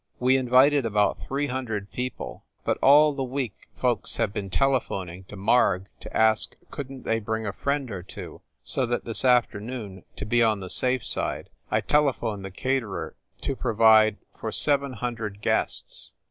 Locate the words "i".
11.69-11.81